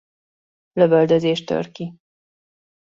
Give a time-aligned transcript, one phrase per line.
[0.73, 1.95] Lövöldözés tör ki.